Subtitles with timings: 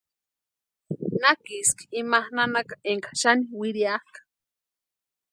[1.21, 4.19] Nakiski ima nanaka énka xani wiriakʼa.